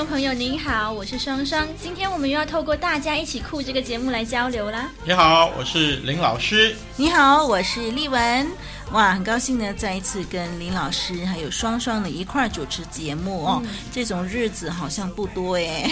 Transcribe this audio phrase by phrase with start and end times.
[0.00, 1.68] 众朋友，您好，我是双双。
[1.78, 4.90] 今天我们又要透过大家一起酷这个节目来交流啦。
[5.04, 6.74] 你好，我是林老师。
[6.96, 8.50] 你好，我是丽文。
[8.92, 13.62] 哇，很高兴呢，再一次跟林老师还有双双的一块主持节目哦。
[13.64, 15.88] 嗯、这种日子好像不多哎。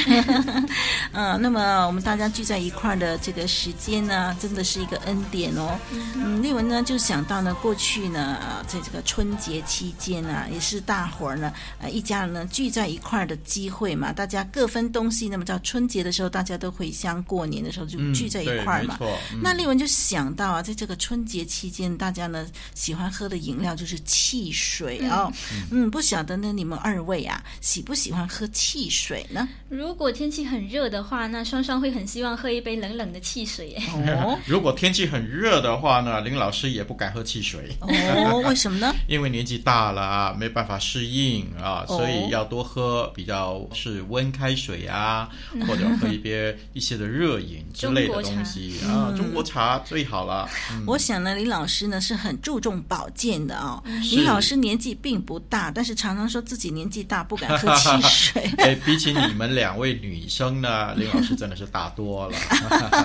[1.15, 5.79] 嗯，那么我们大家聚在一块的这个时间呢，真的是一个恩典哦。
[5.93, 15.29] 嗯，丽文呢就想到呢，过去呢，在这个春节期间呢，也是大伙儿呢，呃，一家人呢聚在一块的机会嘛，大家各分东西。
[15.29, 18.99] 那么到春节的时候，大家都回乡过年的时候就聚在一块嘛。
[19.01, 22.45] 嗯、嗯、那丽文就想到啊，在这个春节期间，大家呢。
[22.89, 25.31] 喜欢喝的饮料就是汽水哦，
[25.71, 29.47] 嗯，嗯，不晓得呢，你们二位啊，喜不喜欢喝汽水呢？
[29.69, 33.83] 如果天气很热的话，那双双会很希望喝一杯冷冷的汽水耶。
[34.07, 37.69] 哦， 如果天气很热的话呢，林老师也不敢喝汽水。
[37.83, 38.91] 哦，为什么呢？
[39.07, 45.29] 因为年纪大了，没办法适应啊，所以要多喝比较是温开水啊，
[45.67, 50.49] 或者喝一杯一些的热饮之类的东西 啊，中国茶最好了。
[50.73, 52.78] 嗯，我想呢，林老师呢是很注重。
[52.83, 58.43] 保健的哦，李老师年纪并不大，但是常常说自己年纪大不敢喝汽水。
[58.59, 62.39] 哎，比起你们两位女生呢， 林老师真的是大多了。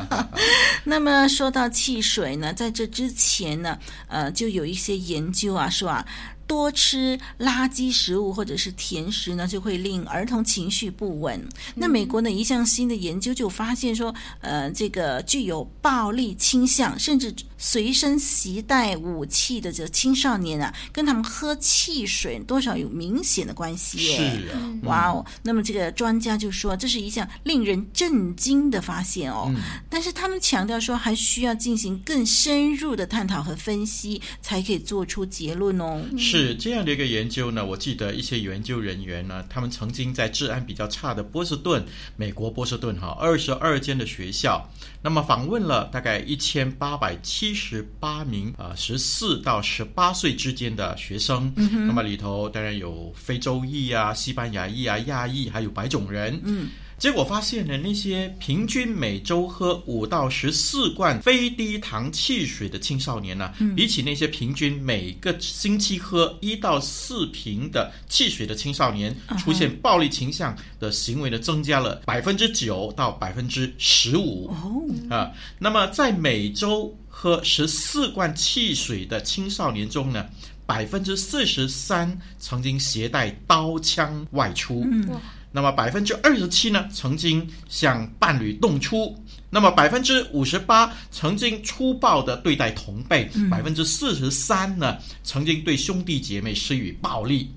[0.84, 3.78] 那么说到汽水呢，在这之前呢，
[4.08, 6.06] 呃，就有一些研究啊，说啊。
[6.54, 11.44] 多吃垃圾食物或者是甜食呢，就会令儿童情绪不稳。
[11.74, 24.16] 那美国呢，一项新的研究就发现说，呃，这个具有暴力倾向，甚至随身携带武器的这青少年啊，跟他们喝汽水多少有明显的关系耶。
[24.16, 24.24] 是
[24.56, 25.26] 啊，哇哦！
[25.42, 29.52] 那么这个专家就说，这是一项令人震惊的发现哦。
[29.56, 29.56] 嗯、
[29.90, 36.00] 但是他们强调说，还需要进行更深入的探讨和分析，才可以做出结论哦。
[36.16, 44.68] 是这样的一个研究呢，我记得一些研究人员呢，他们曾经在治安比较差的波士顿，美国波士顿哈，二十二间的学校，
[45.04, 56.70] 那么访问了大概一千八百七十八名啊十四到十八岁之间的学生，嗯、那么里头当然有非洲裔啊、西班牙裔啊、亚裔，还有白种人，嗯。
[57.04, 74.48] 结果发现呢，那些平均每周喝五到十四罐非低糖汽水的青少年呢，嗯、比起那些平均每个星期喝一到四瓶的汽水的青少年，出现暴力倾向的行为呢，增加了百分之九到百分之十五。
[74.48, 74.82] 哦，
[75.14, 80.26] 啊，那么在每周喝十四罐汽水的青少年中呢，
[80.66, 84.88] 百分之四十三曾经携带刀枪外出。
[84.90, 85.20] 嗯。
[85.56, 89.16] 那么百分之二十七呢，曾经向伴侣动粗；
[89.52, 97.54] 那么百分之五十八曾经粗暴地对待同辈；百分之四十三呢，曾经对兄弟姐妹施予暴力。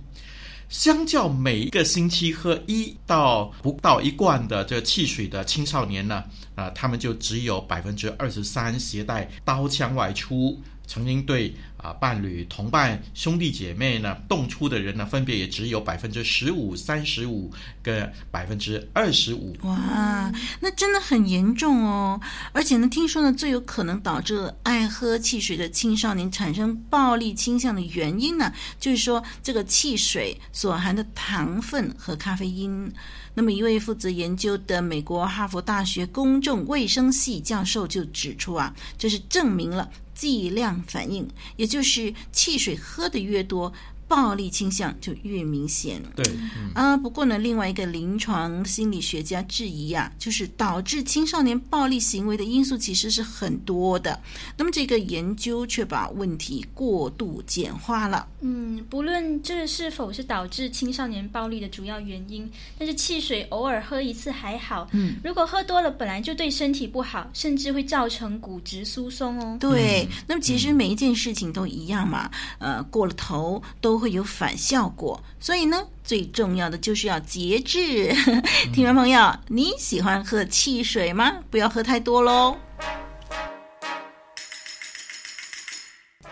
[0.69, 6.23] 相较每一个星期喝一到不到一罐的这个汽水的青少年呢，
[6.55, 10.61] 啊，他们就只有百分之二十三携带刀枪外出。
[10.87, 17.53] 曾经对啊伴侣、同伴、兄弟姐妹呢动粗的人呢，分别也只有百分之十五、三十五
[17.83, 19.57] 跟百分之二十五。
[19.63, 22.21] 哇，那真的很严重哦！
[22.53, 32.93] 而且呢，听说呢，最有可能导致爱喝汽水的青少年产生暴力倾向的原因呢，就是说这个汽水所含的糖分和咖啡因。
[33.34, 39.91] 那么，一位负责研究的美国哈佛大学公众卫生系教授就指出啊，这是证明了。
[40.16, 43.72] 剂量反应，也就是汽水喝的越多，
[44.09, 46.01] 暴力倾向就越明显。
[46.15, 46.25] 对，
[46.57, 54.21] 嗯、啊，不过呢，另外一个临床心理学家质疑啊，就是导致青少年暴力行为的因素其实是很多的。
[54.57, 58.29] 那么这个研究却把问题过度简化了。
[58.43, 62.49] 嗯，不论这是否是导致青少年暴力的主要原因，
[62.79, 64.87] 但是汽水偶尔喝一次还好。
[64.93, 69.57] 嗯，如果喝多了，本来就对身体不好，甚至会造成骨质疏松哦。
[69.59, 72.31] 对，那么其实每一件事情都一样嘛。
[72.59, 73.96] 呃，过了头都。
[73.98, 78.15] 会有反效果，所以呢，最重要的就是要节制。
[78.72, 81.33] 听众朋友，你喜欢喝汽水吗？
[81.51, 82.57] 不要喝太多喽。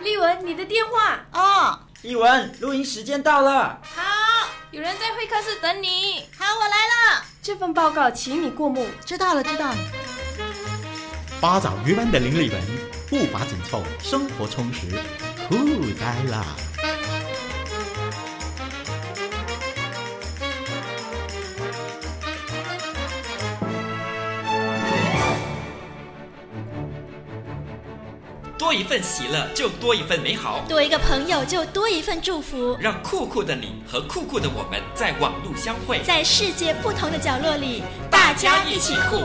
[0.01, 1.79] 丽文，你的电话哦。
[2.03, 3.81] 丽文，录音时间到了。
[3.83, 4.03] 好，
[4.71, 6.27] 有人在会客室等你。
[6.39, 7.25] 好，我来了。
[7.43, 8.87] 这份报告请你过目。
[9.05, 9.77] 知道了，知道了。
[11.41, 12.61] 八爪鱼般的林丽文。
[13.11, 14.89] 步伐紧凑，生活充实，
[15.47, 15.55] 酷
[16.01, 16.45] 呆了。
[28.75, 32.77] 多一份喜乐，就多一份美好；多一个朋友，就多一份祝福。
[32.81, 39.23] 让酷酷的你和酷酷的我们在网路相会，在世界不同的角落里，大家一起酷。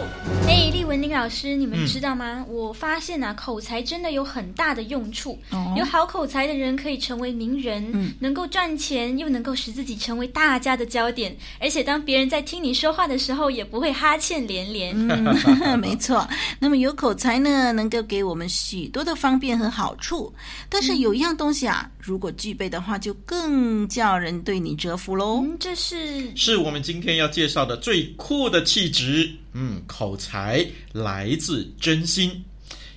[0.47, 2.45] 哎，丽文林老师，你们知道吗？
[2.47, 5.39] 嗯、我发现啊，口才真的有很大的用处。
[5.49, 11.35] 哦、有好口才的人可以成为名人，嗯、能够赚钱，又能够使自己成为大家的焦点。
[11.59, 14.93] 而且当别人在听你说话的时候，也不会哈欠连连。
[14.95, 15.35] 嗯，
[15.81, 16.27] 没错。
[16.59, 19.38] 那么有口才呢，能够给我们许多的方。
[19.39, 20.33] 方便和好处，
[20.67, 25.41] 但是有一样东西啊，如果具备的话，就更叫人对你折服喽。
[25.45, 29.31] 嗯，这是是我们今天要介绍的最酷的气质。
[29.53, 32.43] 嗯，口才来自真心。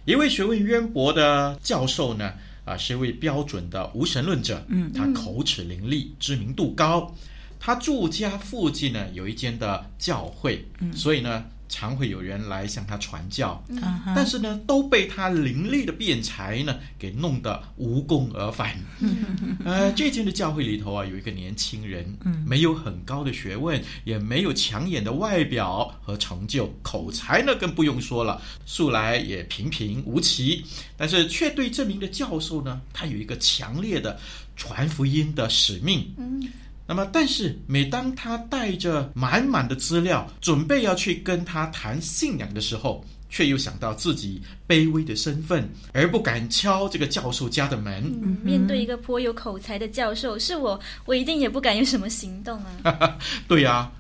[0.05, 2.33] 一位学问渊博的教授呢，
[2.65, 4.67] 啊，是一位标准的无神论者。
[4.67, 7.15] 嗯，他口齿伶俐，知名度高。
[7.61, 11.44] 他住家附近呢，有一间的教会，嗯，所以呢。
[11.73, 13.81] 常会有人来向他传教，嗯、
[14.15, 18.79] 但是呢，都被他伶俐的辩才呢给弄得无功而返。
[19.01, 30.63] 嗯、 呃，这间的教会里头啊，有一个年轻人，嗯、没有很高的学问，也没有抢眼的外表和成就，口才呢更不用说了，素来也平平无奇。
[30.95, 34.21] 但是却对这名的教授呢，他有一个强烈的
[34.57, 36.15] 传福音的使命。
[36.19, 36.47] 嗯
[36.93, 48.05] 那么，但是每当他带着满满的资料，准备要去跟他谈信仰的时候，却又想到自己卑微的身份，而不敢敲这个教授家的门。
[48.23, 53.19] 嗯，面对一个颇有口才的教授，是我，我一定也不敢有什么行动啊。
[53.49, 53.91] 对呀，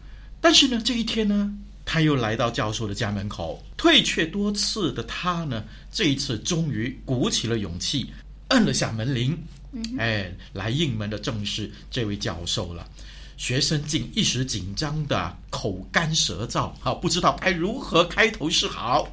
[0.42, 1.50] 但是呢，这一天呢，
[1.86, 8.12] 他又来到教授的家门口，退却多次的他呢，这一次终于鼓起了勇气，
[8.48, 9.42] 摁了下门铃。
[9.98, 12.86] 哎，来应门的正是这位教授了。
[13.36, 19.08] 学生竟一时紧张的口干舌燥，好，不知道该如何开头是好。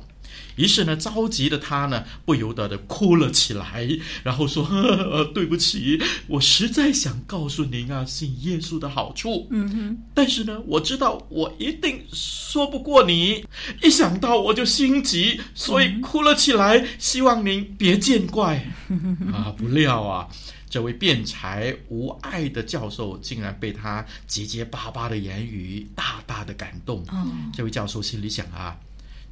[0.59, 3.87] 于是呢，着急的他呢，不由得的哭了起来，
[4.23, 5.97] 然后说：“呵呵对不起，
[6.27, 9.47] 我实在想告诉您啊，信耶稣的好处。
[9.51, 13.45] 嗯哼，但是呢，我知道我一定说不过你，
[13.81, 16.85] 一想到我就心急，所以哭了起来。
[16.97, 18.57] 希望您别见怪。
[19.31, 20.27] 啊，不料啊，
[20.69, 27.05] 这位辩才无碍的教授，竟然被他结结巴巴的言语大大的感动。
[27.13, 28.75] 嗯，这位教授心里想啊。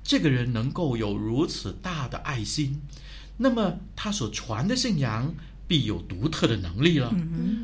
[0.07, 2.81] 这个人能够有如此大的爱心，
[3.35, 5.35] 那么他所传的信仰
[5.67, 7.13] 必有独特的能力了。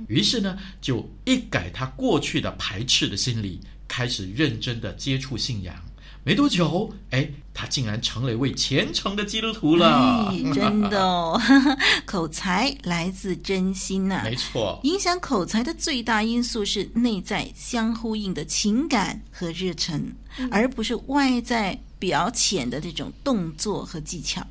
[0.10, 5.74] 于是呢，就一改他过去的排斥的心理，开始认真的接触信仰。
[6.24, 10.30] 没多久，哎，他竟然成了一位虔诚的基督徒了。
[10.30, 11.42] 哎，真的哦，
[12.06, 14.22] 口才来自真心呐。
[14.24, 21.80] 没错，影响口才的最大因素是内在相呼应的情感和热忱，嗯，而不是外在。
[22.04, 24.46] 表浅的这种动作和技巧，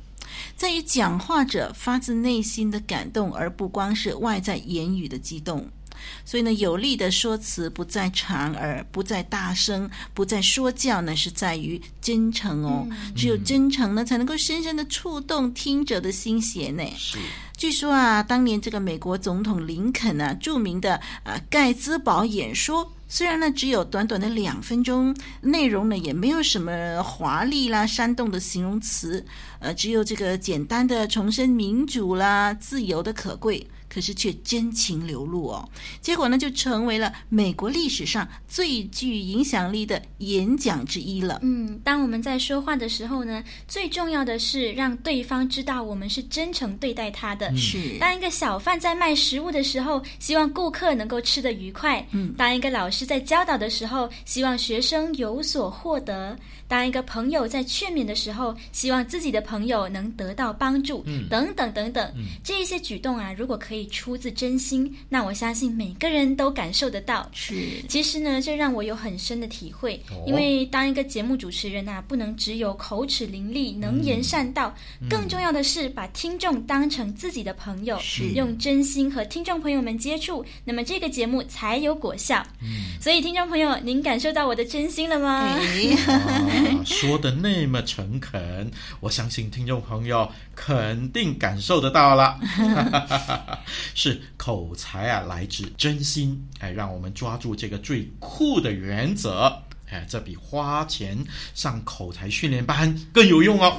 [0.57, 5.69] 在于讲话者发自内心的感动，而不光是外在言语的激动。
[6.25, 12.87] 所以呢，有力的说辞不在长而不在大声，不在说教呢，是在于真诚哦。
[12.89, 16.83] 嗯、只有真诚呢，才能够深深的触动听者的心弦呢。
[16.97, 17.17] 是。
[17.55, 22.91] 据说啊，当年这个美国总统林肯啊，著名的呃盖茨堡演说。
[23.09, 29.23] 虽然呢，只有短短的两分钟，内容呢也没有什么华丽啦、煽动的形容词，
[29.59, 33.67] 呃，只有这个简单的重申民主啦、自由的可贵。
[33.93, 35.69] 可是却真情流露哦，
[36.01, 41.39] 结果呢就成为了美国历史上最具影响力的演讲之一了。
[41.43, 47.55] 嗯，当我们在说话的时候呢，最重要的是让对方知道我们是真诚对待他的。
[47.55, 52.05] 是，当一个小贩在卖食物的时候，希望顾客能够吃得愉快。
[52.11, 56.35] 嗯，当一个老师在教导的时候，希望学生有所获得。
[56.65, 67.29] 当一个朋友在劝勉的时候，希望自己的朋友能得到帮助，嗯，等等等等，嗯，这一些举动啊，如果可以出自真心，那我相信每个人都感受得到。
[67.33, 67.55] 是，
[67.87, 77.99] 其实呢，这让我有很深的体会，哦，因为当一个节目主持人啊，不能只有口齿伶俐、能言善道，嗯，更重要的是把听众当成自己的朋友，
[78.35, 82.43] 用真心和听众朋友们接触，那么这个节目才有果效。
[82.61, 85.57] 嗯，所以听众朋友，您感受到我的真心了吗？
[86.85, 92.39] 说的那么诚恳，我相信听众朋友肯定感受得到了。
[93.95, 96.47] 是口才啊，来自真心。
[96.59, 99.63] 哎，让我们抓住这个最酷的原则。
[99.93, 101.15] 哎，这比花钱
[101.53, 103.77] 上口才训练班更有用哦。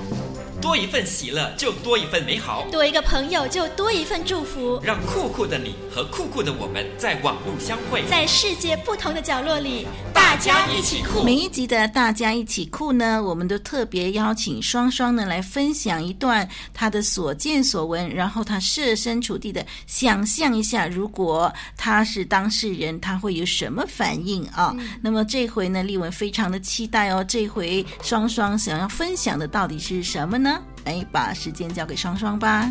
[0.61, 4.81] 多一份喜乐，就多一份美好；多一个朋友，就多一份祝福。
[4.83, 11.25] 让酷酷的你和酷酷的我们在网路相会，在世界不同的角落里，大家一起酷。
[11.25, 24.73] 每一集的大家一起酷呢，我们都特别邀请双双呢来分享一段他的所见所闻，然后他设身处地的想象一下，如果他是当事人，他会有什么反应啊？
[24.79, 27.25] 嗯、那么这回呢，丽文们非常的期待哦。
[27.25, 30.61] 这回双双想要分享的到底是什么呢？
[30.85, 32.71] 来，把时间交给双双吧。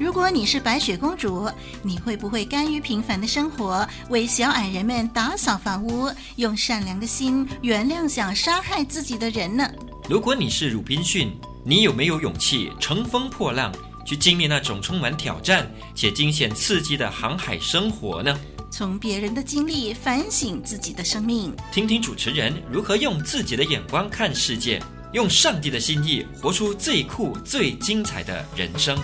[0.00, 1.48] 如果你是白雪公主，
[1.80, 9.70] 你会不会甘于平凡的生活，为小矮人们打扫房屋，用善良的心原谅想杀害自己的人呢？
[10.08, 11.32] 如果你是鲁滨逊，
[11.64, 13.72] 你有没有勇气乘风破浪，
[14.04, 18.38] 去经历那种充满挑战且惊险刺激的航海生活呢？
[18.70, 24.82] 从别人的经历反省自己的生命，听听主持人如何用自己的眼光看世界，
[25.12, 28.98] 用上帝的心意活出最酷、最精彩的人生。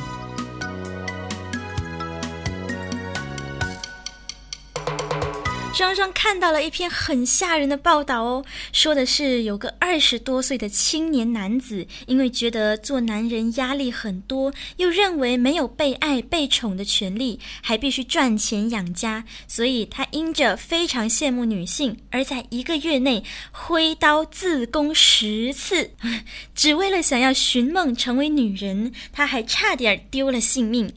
[5.79, 25.93] 双双看到了一篇很吓人的报道哦，说的是有个二十多岁的青年男子，因为觉得做男人压力很多，又认为没有被爱、被宠的权利，还必须赚钱养家，所以他因着非常羡慕女性，而在一个月内挥刀自宫十次，
[26.57, 30.93] 只为了想要寻梦成为女人，他还差点丢了性命。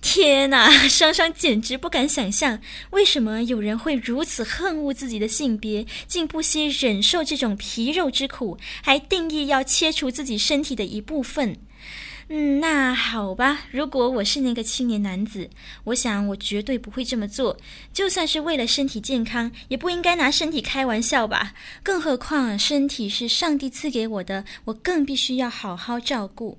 [0.00, 11.58] 天哪， 双双简直不敢想象，为什么有人会如此恨恶自己的性别，竟不惜忍受这种皮肉之苦，还定义要切除自己身体的一部分。
[12.32, 15.50] 嗯，那好吧，如果我是那个青年男子，
[15.84, 17.58] 我想我绝对不会这么做。
[17.92, 21.52] 就算是为了身体健康，也不应该拿身体开玩笑吧。
[21.82, 26.58] 更何况身体是上帝赐给我的，我更必须要好好照顾。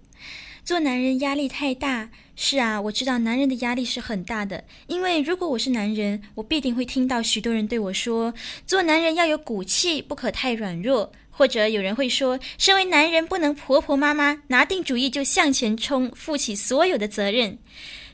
[0.64, 2.10] 做男人压力太大。
[2.36, 8.34] 是啊，我知道男人的压力是很大的，因为如果我是男人，我必定会听到许多人对我说
[8.66, 17.60] ：“做男人要有骨气，不可太软弱。”或者有人会说：“身为男人不能婆婆妈妈，拿定主意就向前冲，负起所有的责任。”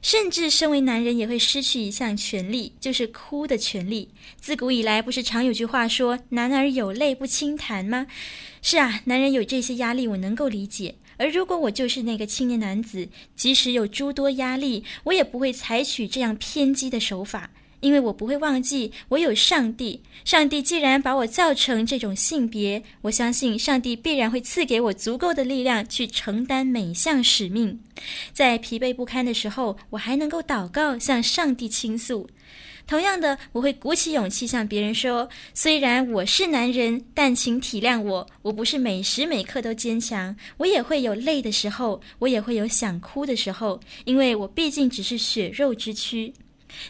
[0.02, 4.10] 甚至身为男人也会失去一项权利，就是哭的权利。
[4.40, 8.06] 自古以来，不是常有句话说“男儿有泪不轻弹”吗？
[8.62, 10.96] 是啊，男人有这些压力，我能够理解。
[11.18, 20.02] 而如果我就是那个青年男子，即使有诸多压力，我也不会采取这样偏激的手法，因为我不会忘记我有上帝。
[20.24, 27.80] 上帝既然把我造成这种性别，我相信上帝必然会赐给我足够的力量去承担每项使命。
[28.34, 32.30] 在疲惫不堪的时候，我还能够祷告，向上帝倾诉。
[32.88, 46.34] 同样的，我会鼓起勇气向别人说：虽然我是男人，但请体谅我，我不是每时每刻都坚强，我也会有累的时候，我也会有想哭的时候，因为我毕竟只是血肉之躯。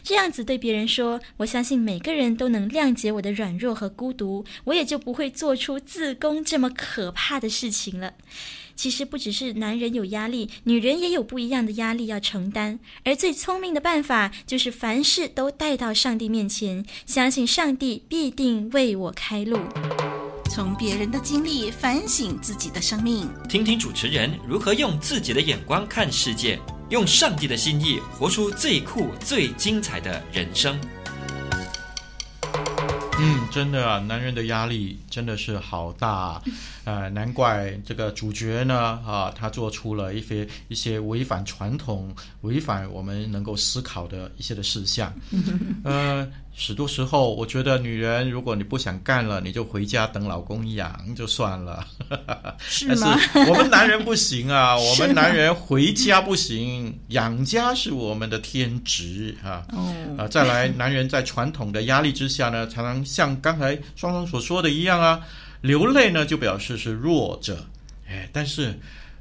[0.04, 8.14] 这样子对别人说，我相信每个人都能谅解我的软弱和孤独，我也就不会做出自宫这么可怕的事情了。
[8.78, 12.78] 其实不只是男人有压力，女人也有不一样的压力要承担。
[13.02, 19.58] 而最聪明的办法，就是凡事都带到上帝面前，相信上帝必定为我开路。
[20.48, 26.56] 从别人的经历反省自己的生命，听听主持人如何用自己的眼光看世界，
[26.88, 30.80] 用上帝的心意活出最酷、最精彩的人生。
[33.20, 36.40] 嗯，真的啊，男人的压力真的是好大，
[36.84, 45.12] 呃，难怪这个主角呢，啊，他做出了一些一些违反传统、违反我们能够思考的一些的事项，
[45.84, 46.26] 呃。
[46.58, 51.86] 许多时候，我觉得女人，如果你不想干了，你就回家等老公养就算了。
[52.58, 53.16] 是吗？
[53.32, 59.64] 但 是我们男人不行啊， 我们男人回家不行，养家是我们的天职啊。
[59.70, 59.94] 哦。
[60.18, 65.20] 啊，再来，男人在传统的压力之下呢，常常像刚才双双所说的一样啊，
[65.60, 67.64] 流泪呢就表示是弱者。
[68.08, 68.76] 哎，但是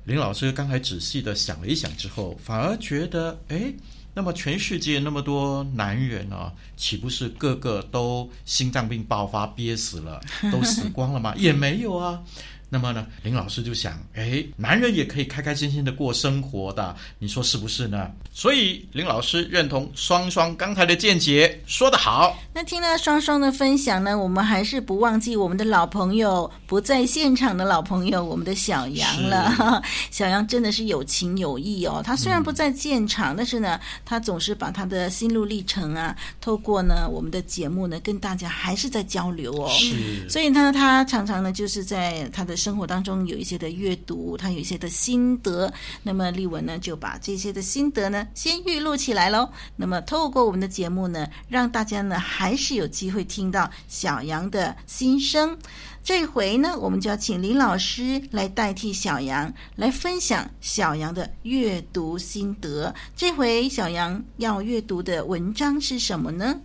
[0.06, 3.72] 林老师刚才仔细的想了一想之后，反而觉得，哎。
[4.18, 10.20] 那么全世界那么多男人啊，岂不是个个都心脏病爆发憋死了，
[10.52, 11.36] 都死光了吗？
[11.38, 12.24] 也没有啊。
[12.70, 18.12] 那么呢，林老师就想，哎，男人也可以开开心心的过生活的，你说是不是呢？
[18.34, 22.38] 所以林老师认同双双刚才的见解，说得好。
[22.54, 29.82] 那听了双双的分享呢，我们还是不忘记我们的老朋友，不在现场的老朋友，我们的小杨了。
[30.12, 39.70] 小杨真的是有情有义哦，他虽然不在现场，嗯、但是呢，他总是把他的心路历程啊，透过呢我们的节目呢，跟大家还是在交流哦。
[39.70, 42.57] 是，所以呢，他常常呢就是在他的。
[42.58, 45.72] 生活当中有一些的阅读，他有一些的心得。
[46.04, 49.50] 那么丽文呢，就把这些的心得呢，先预录起来喽。
[49.76, 55.58] 那么透过我们的节目呢，让大家呢还是有机会听到小杨的心声。
[56.04, 62.94] 这回呢，我们就要请林老师来代替小杨来分享小杨的阅读心得。
[63.16, 66.60] 这回小杨要阅读的文章是什么呢？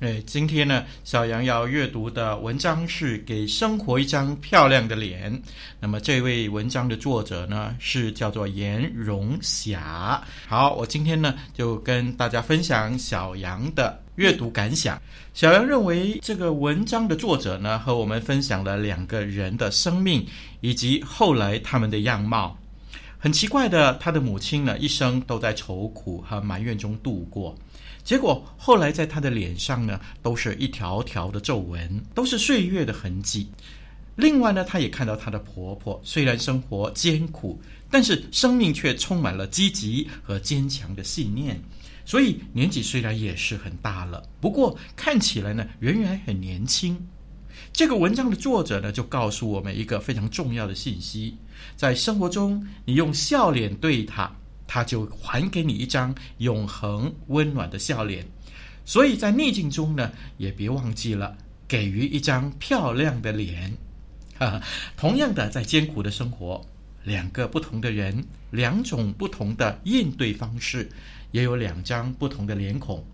[0.00, 5.30] 哎，今天呢，小杨要阅读的文章是《给生活一张漂亮的脸》。
[5.78, 10.18] 那么，这位文章的作者呢，是叫做颜荣霞。
[10.48, 14.98] 好，我今天呢，就跟大家分享小杨的阅读感想。
[15.34, 20.26] 小杨认为，这个文章的作者呢，和我们分享了两个人的生命，
[20.62, 22.56] 以及后来他们的样貌。
[23.18, 27.54] 很奇怪的，他的母亲呢，一生都在愁苦和埋怨中度过。
[28.02, 33.48] 结果后来在他的脸上呢，都是一条条的皱纹，都是岁月的痕迹。
[34.16, 41.58] 另外呢，她也看到她的婆婆，虽然生活艰苦，但是生命却充满了积极和坚强的信念。
[42.04, 46.98] 所以年纪虽然也是很大了，不过看起来呢，仍然很年轻。
[47.72, 51.36] 这个文章的作者呢，就告诉我们一个非常重要的信息：
[51.76, 54.30] 在生活中，你用笑脸对他。
[54.72, 58.24] 他就还给你一张永恒温暖的笑脸，
[58.84, 61.36] 所以在逆境中呢，也别忘记了
[61.66, 63.76] 给予一张漂亮的脸。
[64.38, 64.62] 哈，
[64.96, 66.64] 同样的，在艰苦的生活，
[67.02, 70.88] 两个不同的人，两种不同的应对方式，
[71.32, 73.04] 也有两张不同的脸孔。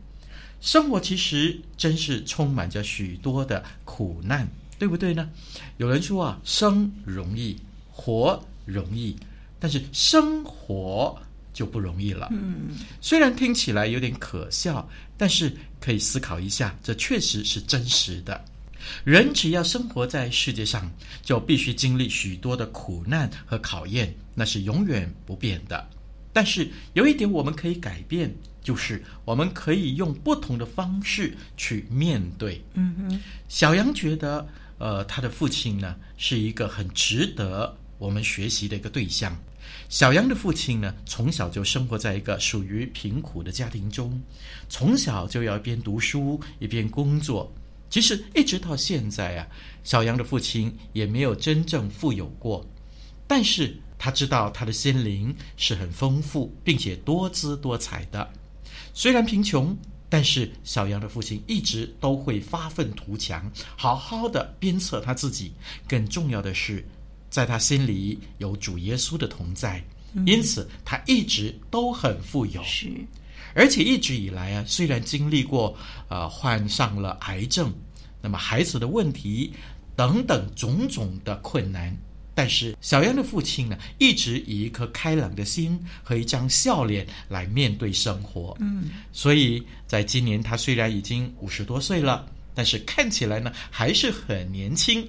[0.60, 4.46] 生活其实真是充满着许多的苦难，
[4.78, 5.30] 对不对呢？
[5.78, 7.56] 有人说啊，生容易，
[7.90, 9.16] 活容易，
[9.58, 11.18] 但是生活。
[11.56, 12.28] 就不容易了。
[12.32, 12.68] 嗯，
[13.00, 18.44] 虽然听起来有点可笑，但是可以思考一下，这确实是真实的。
[19.04, 20.92] 人只要生活在世界上，
[21.22, 25.88] 就必须经历许多的苦难和考验，那是永远不变的。
[26.30, 28.30] 但是有一点我们可以改变，
[28.62, 32.62] 就是我们可以用不同的方式去面对。
[32.74, 39.34] 嗯哼，小杨觉得，呃，他的父亲呢，是一个很值得我们学习的一个对象。
[39.88, 44.20] 小杨的父亲呢，从小就生活在一个属于贫苦的家庭中，
[44.68, 47.52] 从小就要一边读书一边工作。
[47.88, 49.46] 其实一直到现在啊，
[49.84, 52.66] 小杨的父亲也没有真正富有过。
[53.28, 58.28] 但是他知道他的心灵是很丰富并且多姿多彩的。
[58.92, 59.76] 虽然贫穷，
[60.08, 65.52] 但是小杨的父亲一直都会发愤图强，好好的鞭策他自己。
[65.88, 66.84] 更重要的是，
[67.36, 69.84] 在他心里有主耶稣的同在，
[70.24, 72.64] 因此他一直都很富有。
[72.64, 72.90] 是，
[73.52, 75.76] 而且一直以来啊，虽然经历过
[76.08, 77.70] 呃患上了癌症，
[78.22, 79.52] 那么孩子的问题
[79.94, 81.94] 等等种种的困难，
[82.34, 88.56] 但是小杨的父亲呢，一直以一颗开朗的心和一张笑脸来面对生活。
[88.60, 95.06] 嗯，所以在今年他虽然已经五十多岁了，但是看起来呢还是很年轻。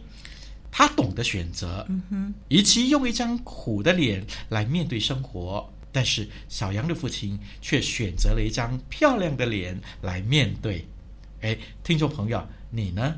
[0.71, 10.87] 他懂得选择，嗯与其用一张苦的脸来面对生活，但是小杨的父亲却选择了一张漂亮的脸来面对。
[11.41, 13.15] 哎，听众朋友，你呢？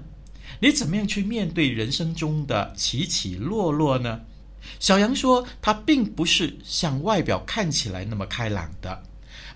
[0.59, 4.19] 你怎么样去面对人生中的起起落落呢？
[4.79, 9.03] 小杨说，他并不是像外表看起来那么开朗的。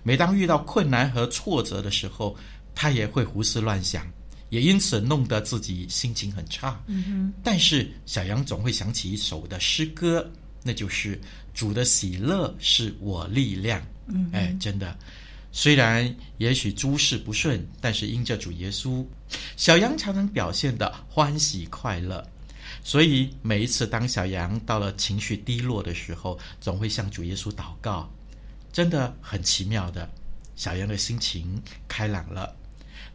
[0.01, 2.35] 每当遇到困难和挫折的时候，
[2.75, 4.05] 他也会胡思乱想。
[4.53, 6.79] 也因此弄得自己心情很差。
[6.85, 7.33] 嗯哼。
[7.43, 11.19] 但是小羊总会想起一首的诗歌，那就是
[11.55, 13.83] “主的喜乐是我力量”。
[14.05, 14.95] 嗯，哎，真的，
[15.51, 19.03] 虽然也许诸事不顺，但是因着主耶稣，
[19.57, 22.23] 小羊常常表现的欢喜快乐。
[22.83, 28.07] 所以每一次当小羊到了情绪低落的时候，总会向主耶稣祷告，
[28.71, 30.07] 真的很奇妙的，
[30.55, 32.53] 小羊的心情开朗了。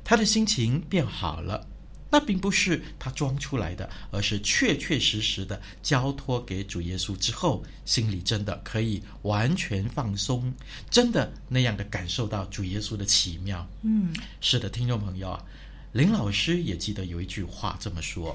[0.08, 1.66] 他的心情变好了，
[2.10, 10.50] 那并不是他装出来的，而是确确实实的交托给主耶稣之后，心里真的可以完全放松，
[10.88, 13.68] 真的那样的感受到主耶稣的奇妙。
[13.82, 15.44] 嗯，是的，听众朋友啊，
[15.92, 18.34] 林老师也记得有一句话这么说：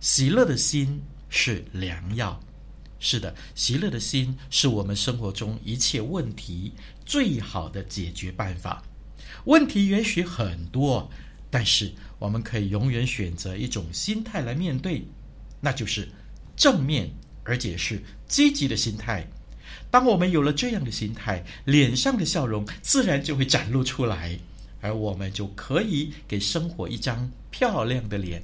[0.00, 2.40] 喜乐的心是良药。
[2.98, 6.72] 是的，喜乐的心是我们生活中一切问题
[7.06, 8.82] 最好的解决办法。
[9.44, 11.10] 问题也许很多，
[11.50, 15.04] 但是我们可以永远选择一种心态来面对，
[15.60, 16.08] 那就是
[16.56, 17.10] 正面
[17.44, 19.26] 而且是积极的心态。
[19.90, 24.38] 当我们有了这样的心态，脸上的笑容自然就会展露出来，
[24.80, 28.42] 而我们就可以给生活一张漂亮的脸。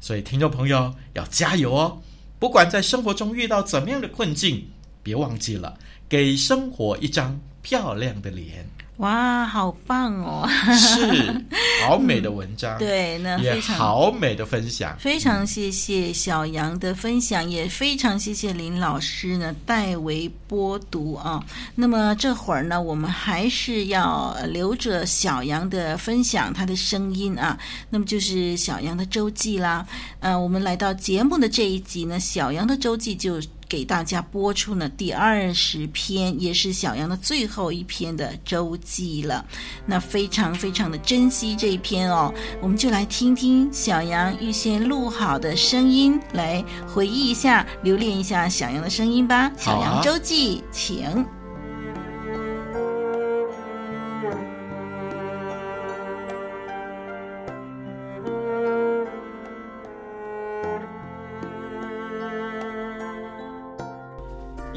[0.00, 2.00] 所以，听众朋友要加油哦！
[2.38, 4.66] 不管在生活中遇到怎么样的困境，
[5.02, 5.78] 别忘记了
[6.08, 8.66] 给生活一张漂亮的脸。
[9.00, 10.46] 哇，好棒哦！
[10.76, 11.44] 是，
[11.86, 14.94] 好美的文章，嗯、 对，那非常好美的分享。
[14.98, 21.42] 非常谢谢小杨的分享，嗯、也非常谢谢林老师呢代为播读啊。
[21.74, 27.58] 那么这会儿呢，我们还是要留着小杨的分享，他的声音啊。
[27.88, 29.86] 那么就是小杨的周记啦。
[30.20, 33.40] 呃，我们来到节目的这一集呢，小杨的周记就。
[33.70, 39.46] 给大家播出呢第二十篇，也是小杨的最后一篇的周记了。
[39.86, 49.52] 那非常非常的珍惜这一篇哦，我们就来听听小杨预先录好的声音，来回忆一下，留恋一下小杨的声音吧。
[49.56, 51.39] 小杨周记，请。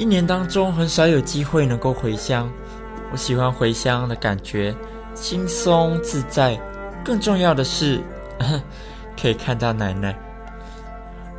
[0.03, 2.51] 一年当中很少有机会能够回乡，
[3.09, 4.75] 我喜欢回乡的感觉，
[5.13, 6.59] 轻松自在。
[7.05, 8.01] 更重要的是，
[9.17, 10.13] 可以看到奶奶。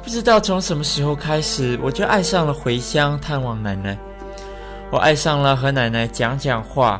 [0.03, 3.98] 不知道从什么时候开始，我就爱上了回乡探望奶奶。
[4.90, 6.98] 我爱上了和奶奶讲讲话。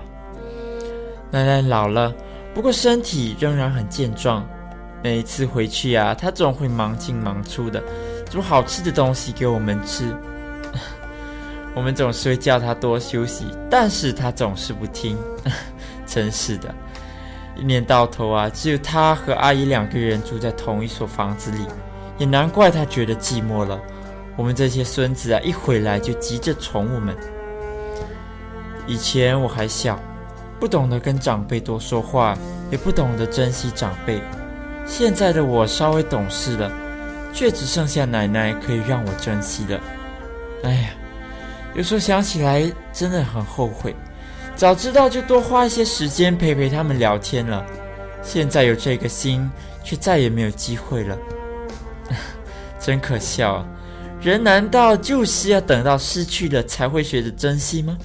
[1.31, 2.13] 奶奶老了，
[2.53, 4.47] 不过身体仍然很健壮。
[5.03, 7.83] 每一次回去啊，她总会忙进忙出的，
[8.29, 10.15] 煮好吃的东西给我们吃。
[11.75, 15.19] 我们总是会叫他多休息，但是他总是不听，
[16.07, 16.73] 真是的。
[17.57, 21.67] 一年到头啊，只有他和阿姨两个人住在同一所房子里，
[22.19, 23.81] 也难怪他觉得寂寞了。
[24.37, 27.15] 我们这些孙子啊，一回来就急着宠我们。
[28.87, 29.99] 以前我还小，
[30.61, 32.37] 不懂得跟长辈多说话，
[32.71, 34.21] 也不懂得珍惜长辈。
[34.87, 36.71] 现在的我稍微懂事了，
[37.33, 39.81] 却只剩下奶奶可以让我珍惜了。
[40.65, 40.91] 哎呀！
[41.75, 43.95] 有时候想起来真的很后悔，
[44.55, 47.65] 早知道就多花一些时间陪陪他们聊天了。
[48.23, 49.51] 现在有这个心，
[49.83, 51.19] 却再也没有机会了，
[52.81, 53.67] 真可笑啊！
[54.21, 57.99] 人难道就是要等到失去了才会学着珍惜吗？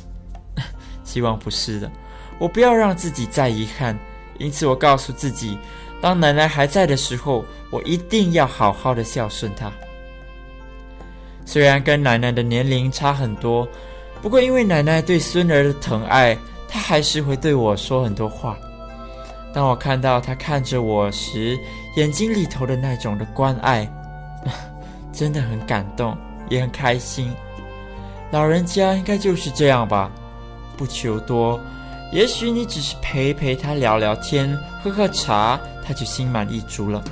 [1.06, 1.90] 希望不是的，
[2.38, 3.98] 我不要让自己再遗憾。
[4.38, 5.58] 因此，我告诉自己，
[6.02, 9.72] 当奶奶还在的时候，我一定要好好的孝顺她。
[11.46, 13.68] 虽然跟奶奶的年龄差很多，
[14.22, 18.58] 不过因为奶奶对孙儿的疼爱，她还是会对我说很多话。
[19.52, 21.58] 当我看到她看着我时，
[21.96, 23.90] 眼睛里头的那种的关爱，
[25.12, 26.16] 真的很感动，
[26.50, 27.32] 也很开心。
[28.32, 30.12] 老人家应该就是这样吧，
[30.78, 31.60] 不求多，
[32.12, 37.04] 也许你只是陪陪他聊聊天，喝喝茶，他就心满意足了。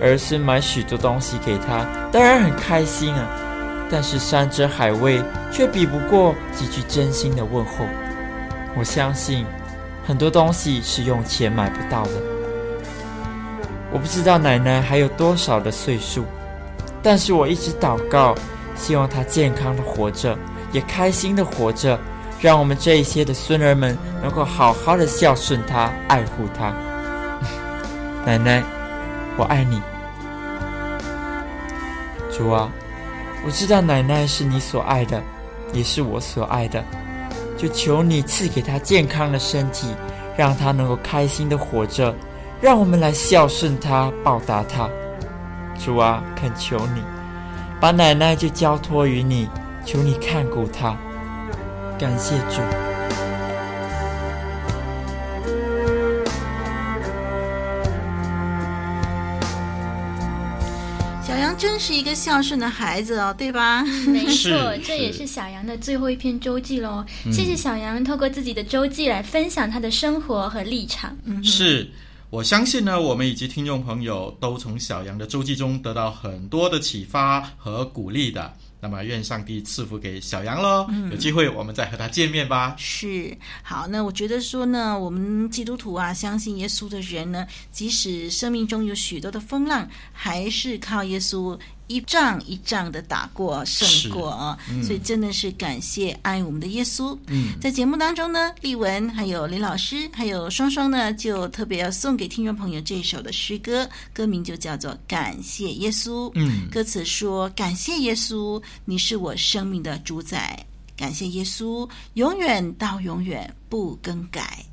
[0.00, 3.26] 儿孙买许多东西给他，当然很开心啊。
[3.88, 7.84] 但是山珍海味却比不过几句真心的问候。
[8.76, 9.46] 我相信
[10.04, 12.10] 很多东西是用钱买不到的。
[13.92, 16.24] 我不知道奶奶还有多少的岁数，
[17.00, 18.34] 但是我一直祷告，
[18.74, 20.36] 希望她健康的活着，
[20.72, 21.96] 也开心的活着，
[22.40, 26.74] 让我们这一些的孙儿们能够好好的孝顺她，爱护她。
[28.26, 28.75] 奶奶。
[29.38, 29.82] 我爱你，
[32.32, 32.70] 主啊！
[33.44, 35.22] 我知道奶奶是你所爱的，
[35.72, 36.82] 也是我所爱的，
[37.56, 39.94] 就求你赐给她健康的身体，
[40.36, 42.14] 让她能够开心的活着，
[42.60, 44.88] 让我们来孝顺她，报答她。
[45.78, 47.02] 主啊，恳求你，
[47.78, 49.48] 把奶奶就交托于你，
[49.84, 50.96] 求你看顾她。
[51.98, 52.95] 感谢主。
[61.76, 63.84] 真是一个孝顺的孩子哦，对吧？
[64.08, 67.04] 没错，这也是小杨的最后一篇周记喽。
[67.30, 71.14] 谢谢小杨透过自己的周记来分享他的生活和立场。
[71.24, 71.86] 嗯，是，
[72.30, 78.54] 我相信呢，我们以及听众朋友都从小杨的周记中得到很多的启发和鼓励的。
[78.78, 80.86] 那么，愿上帝赐福给小杨喽！
[80.90, 82.74] 嗯，有机会我们再和他见面吧。
[82.78, 97.16] 是，好，那我觉得说呢，我们基督徒啊，相信耶稣的人呢，即使生命中有许多的风浪，还是靠耶稣一仗一仗的打过胜过啊，嗯、所以真的是感谢爱我们的耶稣。
[97.28, 106.28] 嗯，在节目当中呢，丽文还有林老师还有双双呢，就特别要送给听众朋友这一首的诗歌，歌名就叫做《感谢耶稣》。
[106.34, 110.66] 嗯，歌词说：“感谢耶稣，你是我生命的主宰。
[110.96, 114.64] 感谢耶稣，永远到永远不更改。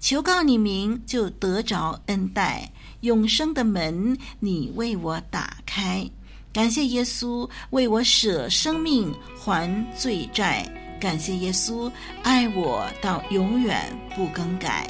[0.00, 6.08] 求告你名，就得着恩待，永生的门你为我打开。”
[6.52, 10.66] 感谢耶稣为我舍生命还罪债，
[11.00, 11.90] 感谢耶稣
[12.22, 13.80] 爱我到永远
[14.14, 14.86] 不更改。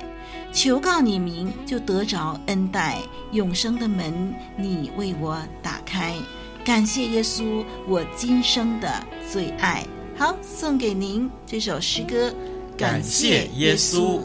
[0.53, 2.99] 求告你名就得着恩待，
[3.31, 6.17] 永生的门你为我打开。
[6.65, 9.85] 感谢耶稣，我今生的最爱。
[10.17, 12.35] 好，送给您这首诗歌。
[12.77, 14.21] 感谢耶稣，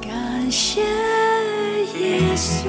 [0.00, 2.66] 感谢耶稣，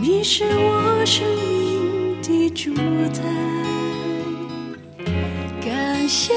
[0.00, 1.81] 你是我生命。
[2.22, 2.72] 的主
[3.12, 3.22] 宰，
[5.60, 6.32] 感谢。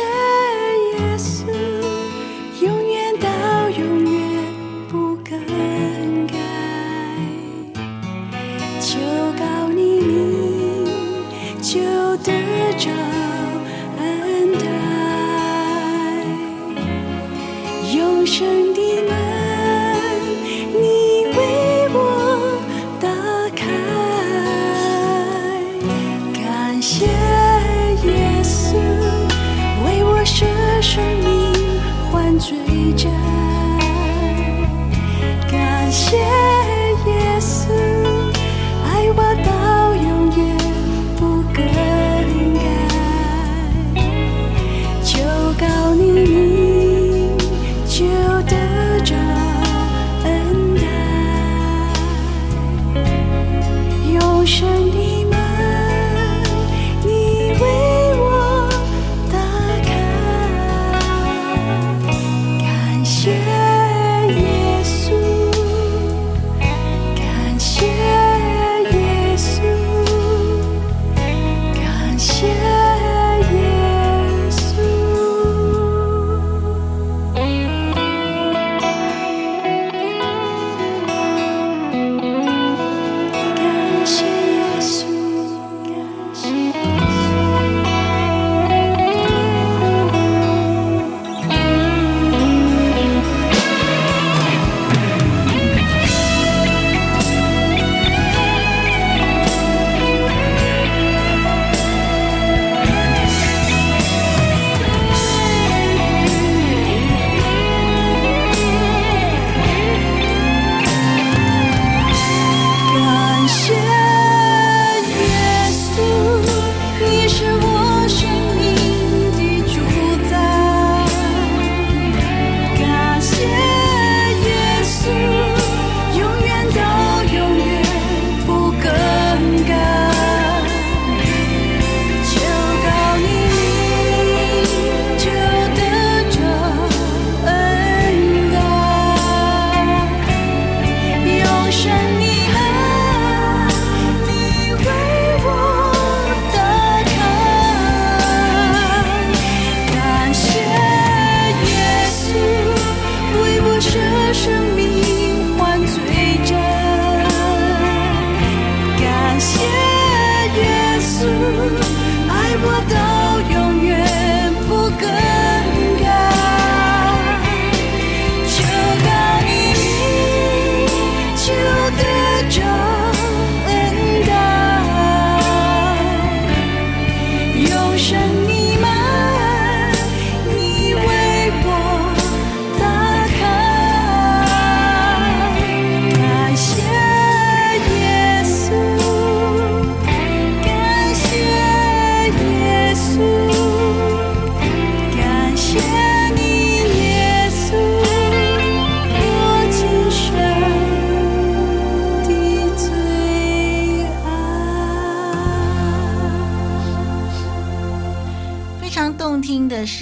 [54.46, 54.95] 深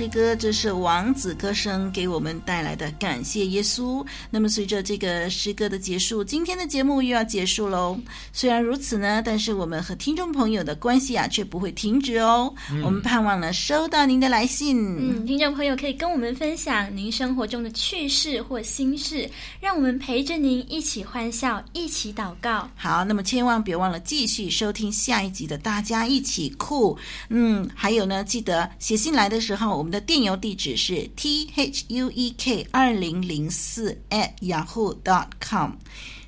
[0.08, 4.06] 歌，这是王子歌声给我们带来的感谢耶稣。
[4.32, 7.97] 那么随着这个诗歌的结束，今天的节目又要结束喽。
[8.32, 12.51] 虽然如此呢，但是我们和听众朋友的关系啊，却不会停止哦。
[12.71, 14.77] 嗯、我们盼望呢收到您的来信。
[14.99, 19.29] 嗯，听众朋友可以跟我们分享您生活中的趣事或心事，
[19.62, 22.67] 让我们陪着您一起欢笑，一起祷告。
[22.75, 26.95] 好，那么千万别忘了继续收听下一集的《大家一起酷》。
[27.29, 35.72] 嗯，还有呢，记得写信来的时候，我们的电邮地址是 t h u e k 二零零四 at yahoo dot com。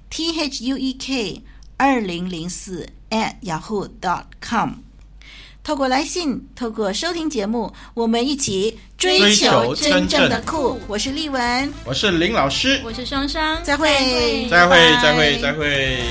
[0.10, 1.42] t h u e k
[1.78, 4.72] 二零零四 at yahoo dot com。
[5.64, 10.78] 透过来信，透过收听节目，我们一起追求真正的酷。
[10.90, 13.88] 我是丽文，我是林老师，我是双双，再会，
[14.50, 16.04] 再会，再会，再会。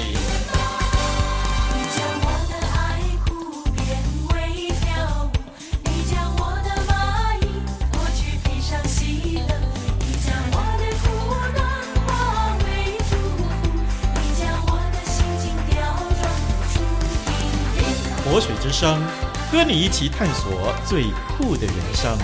[18.75, 19.01] 生，
[19.53, 21.05] 和你一起探索最
[21.39, 22.19] 酷的人生。